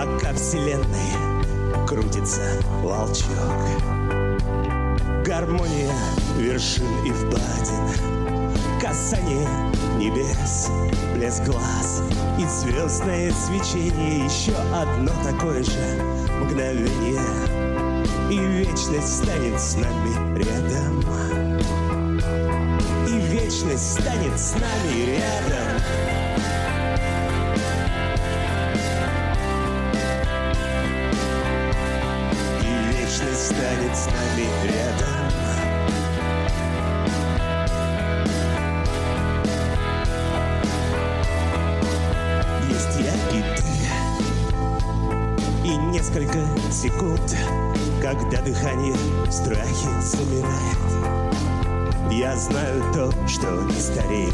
[0.00, 2.40] Пока вселенной крутится
[2.82, 3.28] волчок.
[5.26, 5.92] Гармония
[6.38, 9.46] вершин и впадин Касание
[9.98, 10.70] небес,
[11.14, 12.02] блеск глаз
[12.38, 14.24] И звездное свечение.
[14.24, 16.02] Еще одно такое же
[16.40, 17.20] мгновение
[18.30, 21.04] И вечность станет с нами рядом.
[23.06, 25.69] И вечность станет с нами рядом
[49.50, 50.78] страхе замирает
[52.12, 54.32] Я знаю то, что не стареет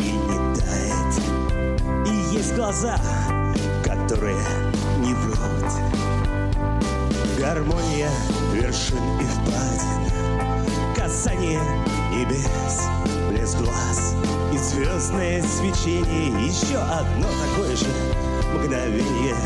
[0.00, 2.06] и не тает.
[2.06, 2.98] И есть глаза,
[3.82, 4.36] которые
[4.98, 5.72] не врут.
[7.38, 8.10] Гармония
[8.52, 10.12] вершин и впадин.
[10.94, 11.62] Касание
[12.12, 12.86] небес,
[13.30, 14.14] блеск глаз.
[14.52, 17.86] И звездное свечение Еще одно такое же
[18.54, 19.36] мгновение.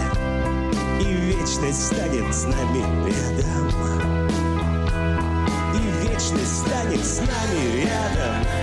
[1.00, 4.23] И вечность станет с нами рядом
[6.34, 8.53] Вечность станет с нами рядом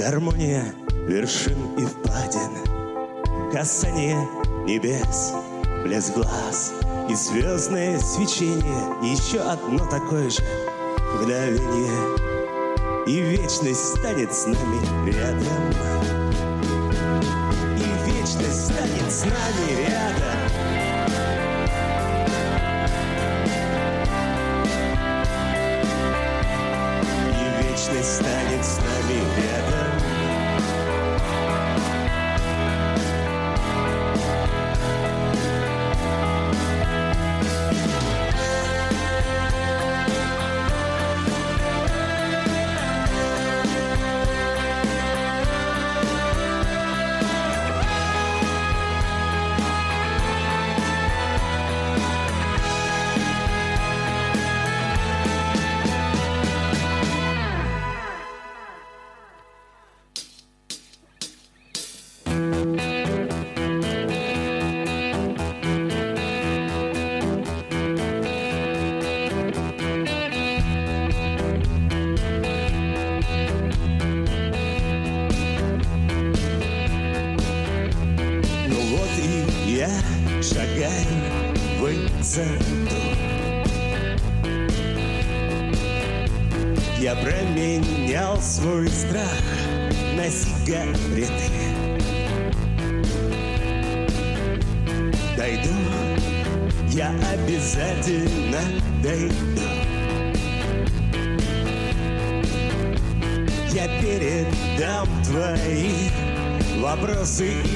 [0.00, 0.64] Гармония
[1.06, 2.52] вершин и впадин
[3.52, 4.26] Касание
[4.64, 5.34] небес,
[5.84, 6.72] блеск глаз
[7.10, 9.12] И звездное свечение.
[9.12, 10.42] Еще одно такое же
[11.16, 12.16] мгновение
[13.06, 15.70] И вечность станет с нами рядом.
[17.76, 20.29] И вечность станет с нами рядом
[107.40, 107.69] See?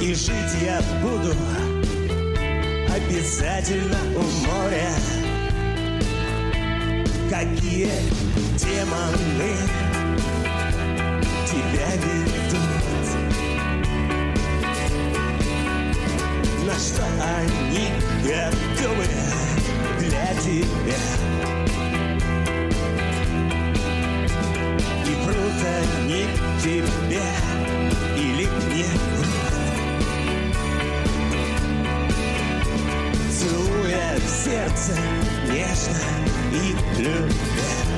[0.00, 0.32] И жить
[0.62, 1.34] я буду
[2.88, 4.94] обязательно у моря.
[7.28, 7.90] Какие
[8.56, 9.52] демоны
[11.46, 13.08] тебя ведут?
[16.64, 17.90] На что они
[18.24, 19.06] готовы
[19.98, 21.02] для тебя?
[25.06, 26.24] И врут они
[26.62, 27.22] тебе
[28.16, 29.19] или не врут
[34.16, 34.96] в сердце
[35.48, 35.98] нежно
[36.52, 37.90] и любя.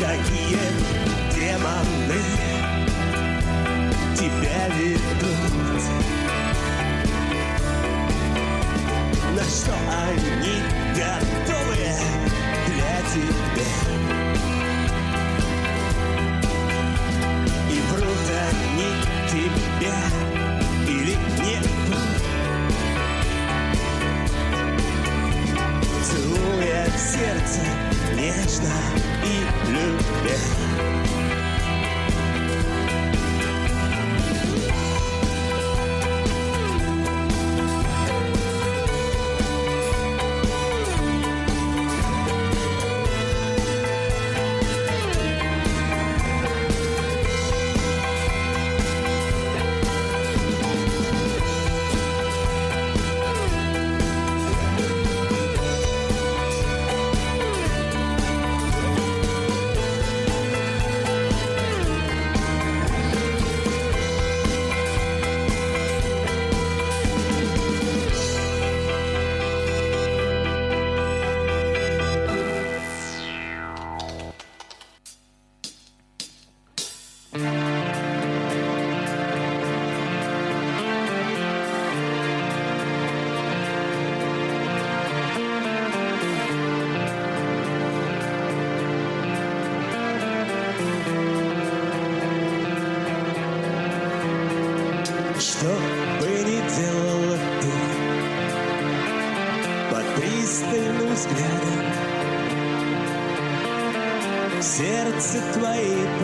[0.00, 0.58] Какие
[1.34, 2.22] демоны
[4.16, 5.82] тебя ведут.
[9.34, 10.56] На что они
[10.94, 11.76] готовы
[12.66, 13.89] для тебя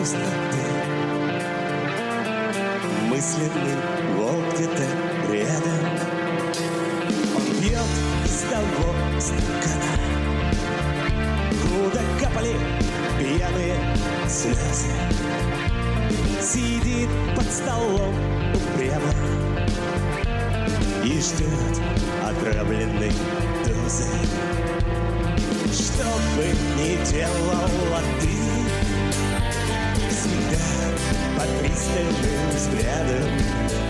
[0.06, 0.62] твоей пустоты
[3.08, 3.76] Мысленный
[4.16, 4.84] волк где-то
[5.32, 5.80] рядом.
[7.34, 7.90] Он пьет
[8.24, 9.92] из того стакана.
[11.62, 12.54] Куда капали
[13.18, 13.76] пьяные
[14.28, 14.92] слезы.
[16.42, 18.14] Сидит под столом
[18.54, 19.12] упрямо
[21.04, 21.80] И ждет
[22.22, 23.12] отравленной
[23.64, 24.04] дозы.
[25.72, 26.04] Что
[26.36, 26.44] бы
[26.76, 28.95] ни делала ты
[31.36, 33.85] под пристальным взглядом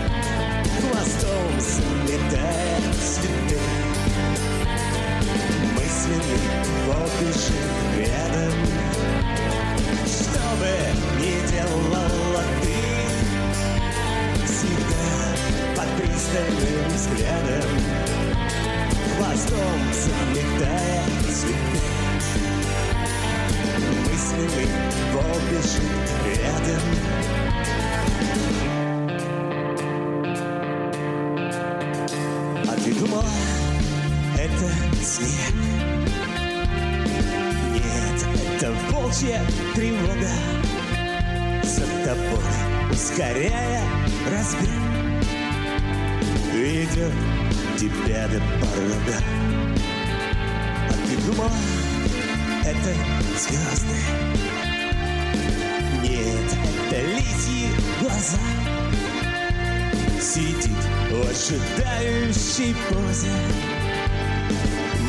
[61.87, 63.31] ожидающей позе.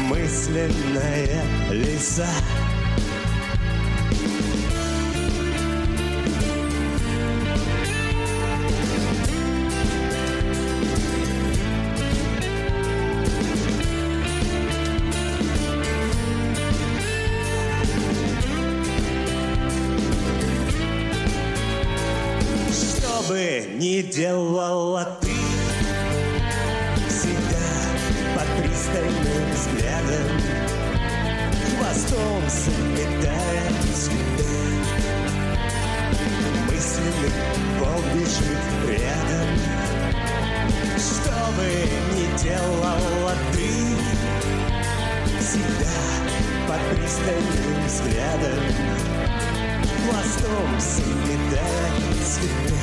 [0.09, 2.29] Мысленная лиса
[24.19, 25.18] делала
[38.29, 39.49] волк бежит рядом
[40.97, 41.69] Что бы
[42.15, 43.69] ни делала ты
[45.41, 45.97] Всегда
[46.67, 48.63] под пристальным взглядом.
[50.05, 52.75] Хвостом заметая цветы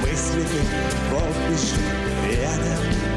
[0.00, 0.66] Мысленный
[1.10, 3.15] волк бежит рядом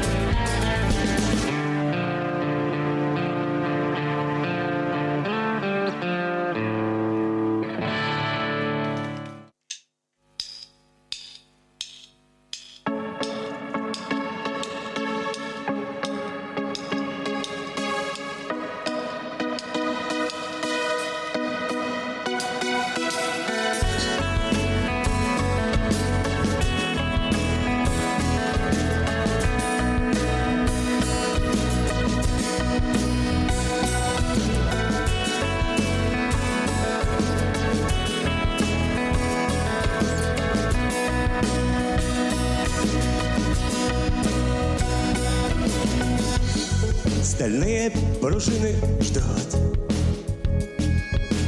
[48.40, 49.60] Пружины ждут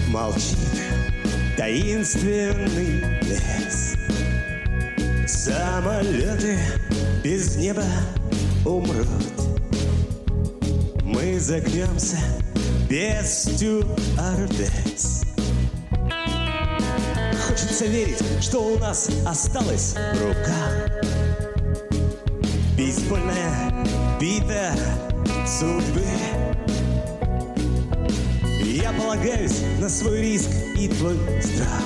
[0.08, 0.58] Молчит
[1.56, 3.94] таинственный лес.
[5.26, 6.58] Самолеты
[7.24, 7.86] без неба
[8.66, 9.06] умрут.
[11.02, 12.18] Мы загнемся
[12.90, 15.22] без стюардесс.
[17.48, 20.90] Хочется верить, что у нас осталось в руках
[22.76, 23.72] Бейсбольная
[24.20, 24.74] бита
[25.46, 26.04] судьбы
[28.82, 31.84] Я полагаюсь на свой риск и твой страх.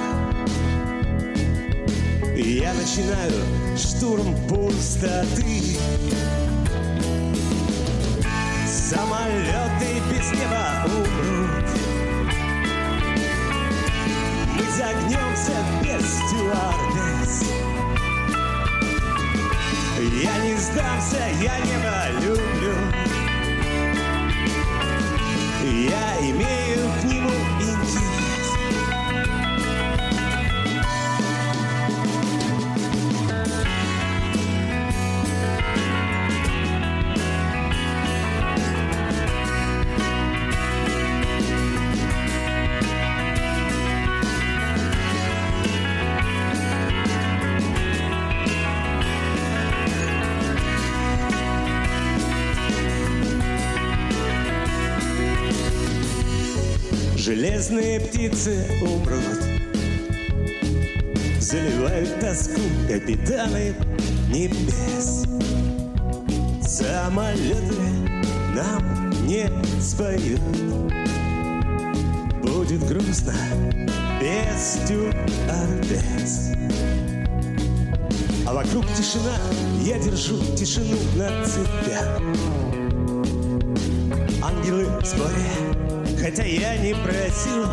[2.35, 3.33] Я начинаю
[3.77, 5.77] штурм пустоты.
[8.67, 11.69] Самолеты без неба умрут.
[14.55, 17.45] Мы загнемся без стюардесс.
[20.23, 22.97] Я не сдамся, я небо люблю
[25.73, 26.76] я имею
[57.67, 59.43] Железные птицы умрут.
[61.41, 63.75] Заливают тоску капитаны
[64.29, 65.25] небес.
[66.63, 67.75] Самолеты
[68.55, 70.41] нам не споют.
[72.43, 73.35] Будет грустно
[74.21, 76.53] без стюардесс.
[78.47, 79.39] А вокруг тишина,
[79.83, 82.21] я держу тишину на цепях.
[84.41, 85.76] Ангелы в сборе
[86.27, 87.67] хотя я не просил.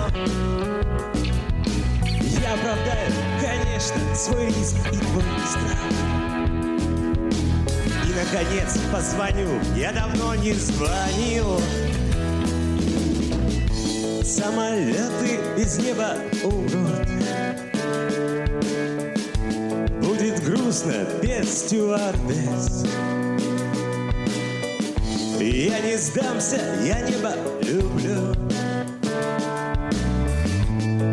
[2.40, 5.80] Я оправдаю, конечно, свой риск и твой страх.
[8.06, 11.60] И, наконец, позвоню, я давно не звонил.
[14.24, 17.08] Самолеты из неба умрут
[20.02, 22.86] Будет грустно без стюардесс
[25.40, 28.36] я не сдамся, я небо люблю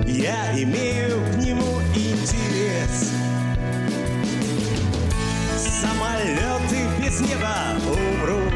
[0.07, 3.13] Я имею к нему интерес.
[5.57, 8.53] Самолеты без неба умрут.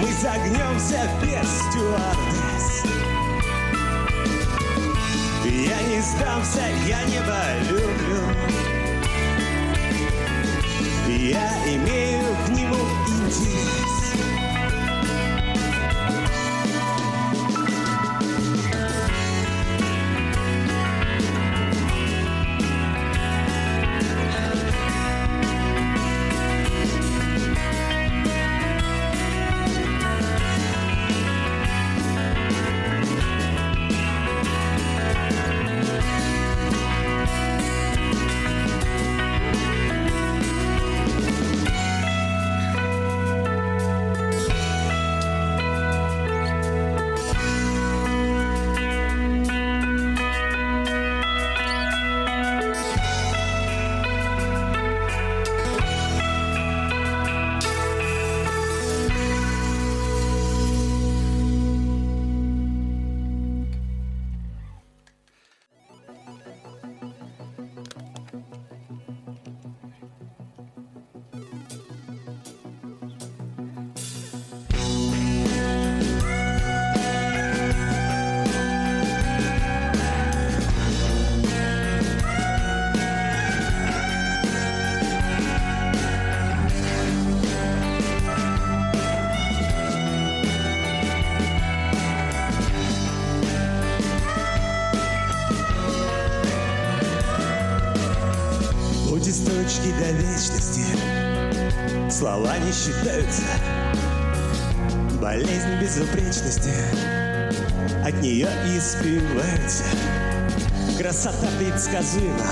[0.00, 2.84] Мы загнемся без стюардесс.
[5.44, 8.54] Я не сдамся, я небо люблю
[11.24, 12.63] я имею к нему
[13.40, 13.83] интерес.
[99.54, 100.84] Листочки до вечности.
[102.10, 103.42] Слова не считаются.
[105.20, 106.70] Болезнь безупречности.
[108.04, 109.84] От нее и спивается
[110.98, 112.44] Красота предсказуема.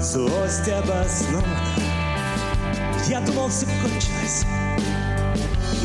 [0.00, 1.58] Злость обоснована
[3.08, 4.44] Я думал, все кончилось.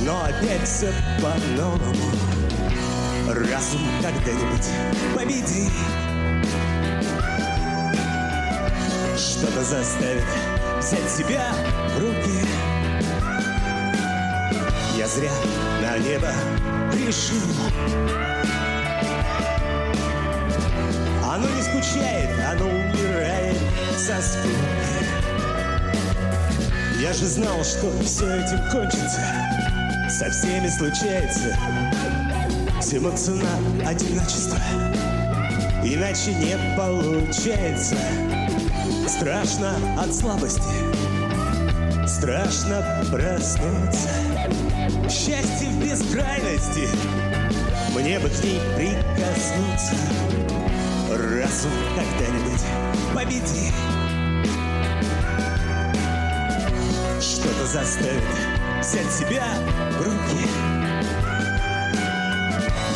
[0.05, 2.11] Но опять все по-новому.
[3.27, 4.67] Разум когда-нибудь
[5.15, 5.71] победит
[9.43, 10.23] Что-то заставит
[10.79, 11.43] взять себя
[11.97, 12.47] в руки.
[14.97, 15.31] Я зря
[15.81, 16.31] на небо
[16.93, 17.41] решил
[21.25, 23.57] Оно не скучает, оно умирает
[23.97, 24.55] со скуки
[27.01, 29.19] Я же знал, что все этим кончится
[30.09, 31.57] Со всеми случается
[32.79, 34.57] Всему цена одиночества
[35.83, 37.97] Иначе не получается
[39.07, 40.61] Страшно от слабости.
[42.07, 44.09] Страшно проснуться.
[45.09, 46.89] Счастье в бескрайности.
[47.95, 49.95] Мне бы к ней прикоснуться.
[51.09, 52.61] Разум когда-нибудь
[53.13, 53.71] победи
[57.21, 58.23] Что-то заставит
[58.81, 59.43] взять себя
[59.91, 60.47] в руки.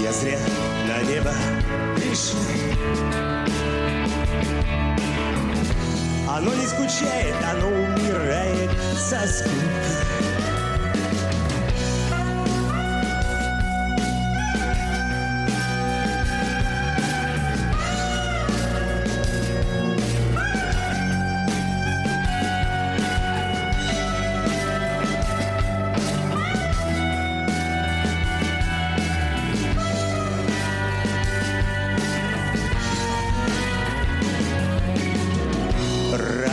[0.02, 0.40] Я зря
[0.88, 1.34] на небо
[6.38, 10.17] оно не скучает, оно умирает со скуки.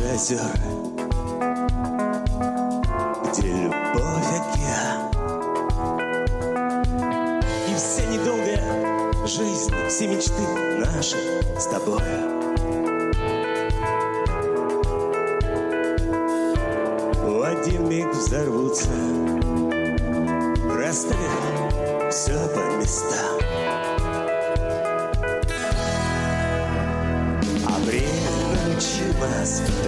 [0.00, 0.50] озера,
[3.24, 5.12] где любовь океан.
[7.68, 10.42] И вся недолгая жизнь, все мечты
[10.78, 11.16] наши
[11.56, 12.37] с тобой.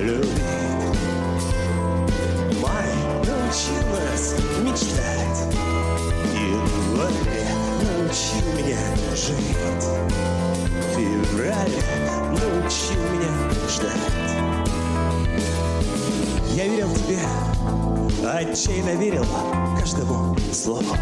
[0.00, 0.30] Любить.
[2.60, 2.88] Май
[3.26, 5.40] научил нас мечтать.
[6.34, 7.12] Январь
[7.82, 8.82] научил меня
[9.14, 9.84] жить.
[10.94, 11.76] Февраль
[12.30, 13.34] научил меня
[13.68, 14.20] ждать.
[16.54, 17.20] Я верил тебе,
[18.26, 19.26] отчаянно верил
[19.78, 20.96] каждому слову.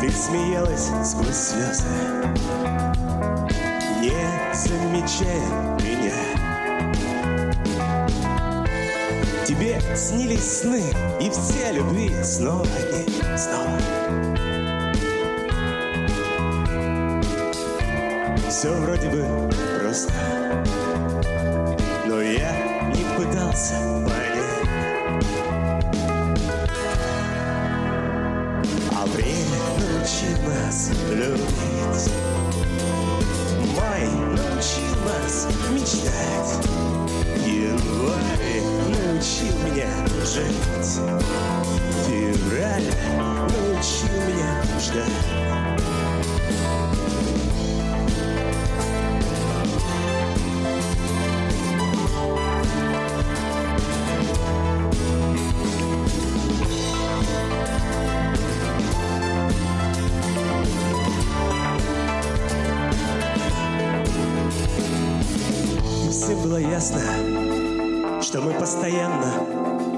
[0.00, 3.07] Ты смеялась сквозь слезы
[4.58, 6.14] замечая меня.
[9.46, 10.82] Тебе снились сны
[11.20, 13.78] и все любви снова и снова.
[18.48, 19.24] Все вроде бы
[19.80, 20.12] просто
[22.06, 22.52] Но я
[22.88, 24.48] не пытался понять.
[28.92, 32.27] А время научит нас любить
[33.98, 36.66] Май научил нас мечтать.
[37.44, 40.54] Январь научил меня жить
[42.06, 45.47] Февраль научил меня ждать
[66.28, 67.00] если было ясно,
[68.20, 69.32] что мы постоянно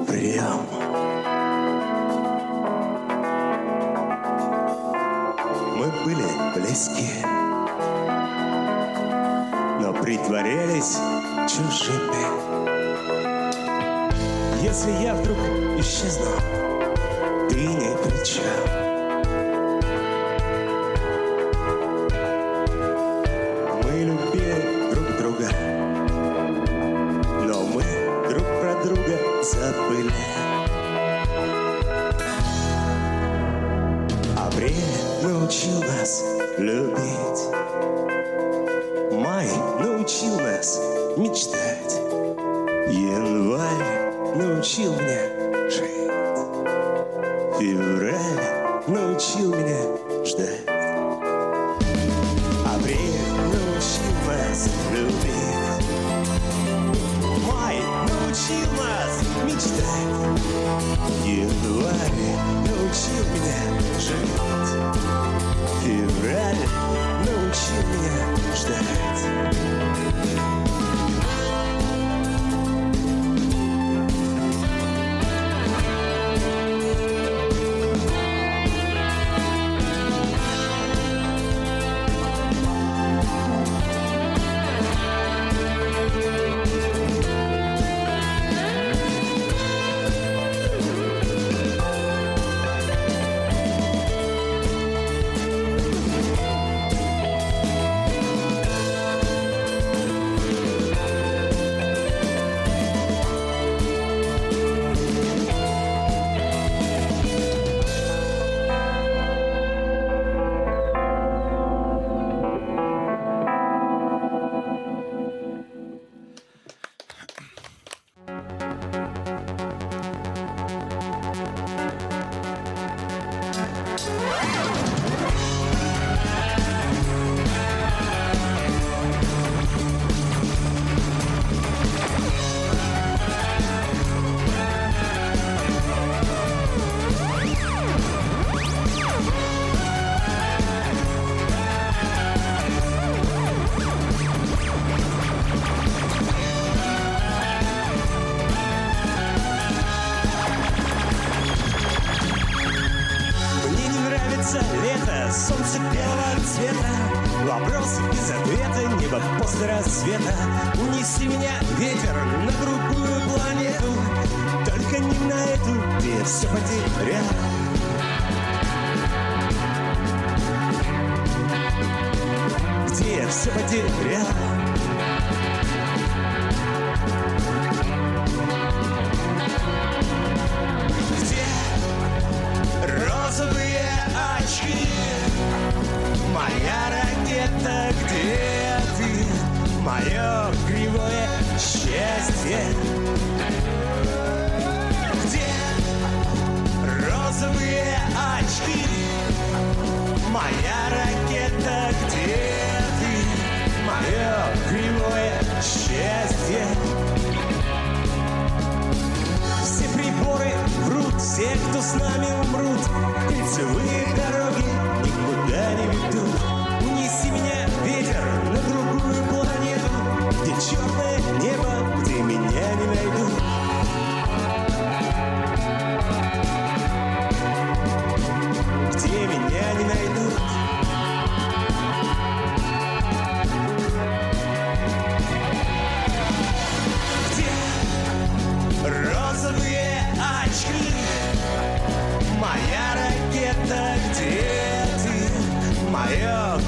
[0.06, 0.60] врем.
[5.76, 7.24] Мы были близки,
[9.80, 10.98] но притворялись
[11.48, 12.22] чужими.
[14.62, 15.38] Если я вдруг
[15.78, 16.30] исчезну,
[17.48, 18.89] ты не при.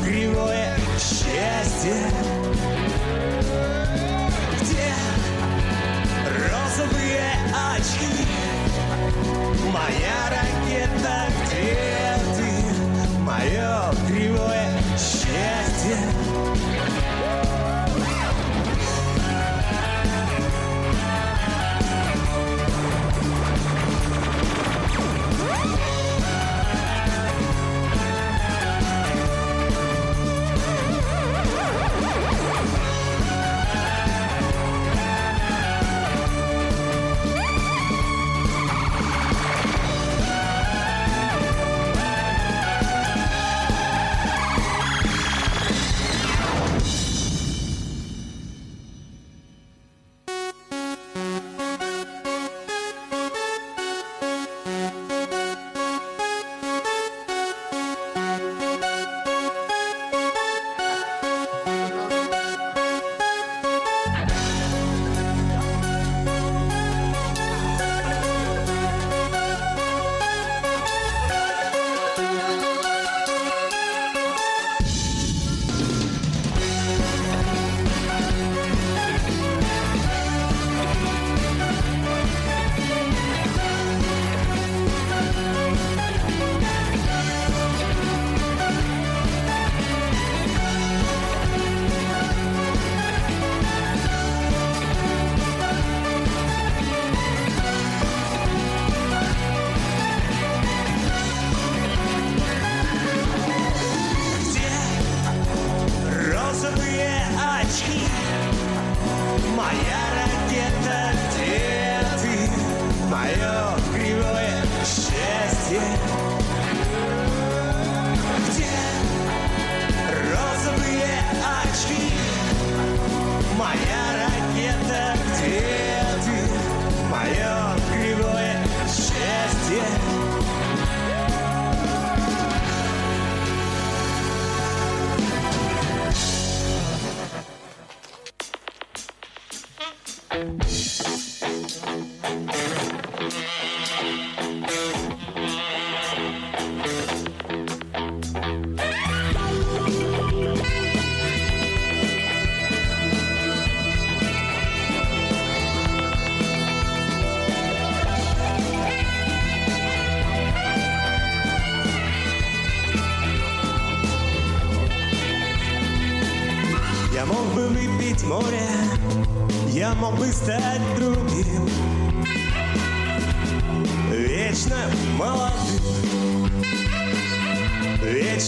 [0.04, 2.31] кривое счастье.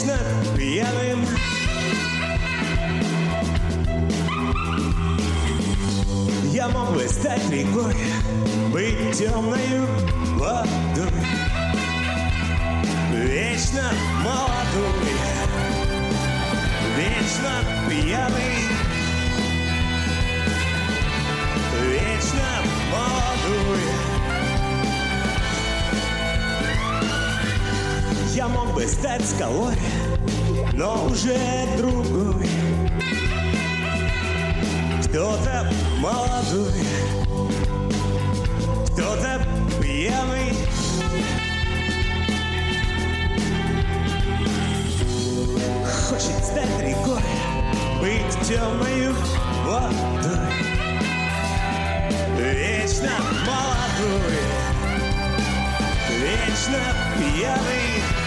[0.05, 0.19] Вечно
[0.55, 1.27] пьяным
[6.53, 7.95] Я мог бы стать рекой
[8.71, 9.87] Быть темною
[10.37, 11.09] водой.
[13.13, 13.91] Вечно
[14.23, 15.15] молодой
[16.99, 18.74] Вечно пьяный
[28.45, 29.75] Я мог бы стать скалой
[30.75, 31.35] Но уже
[31.79, 32.47] другой.
[35.03, 36.85] Кто-то молодой
[38.89, 39.41] Кто-то
[39.81, 40.53] пьяный.
[46.11, 47.23] Хочет стать рекой
[48.03, 49.15] Быть темною
[49.65, 50.53] водой.
[52.37, 53.11] Вечно
[53.47, 54.39] молодой
[56.21, 56.83] Вечно
[57.17, 58.24] пьяный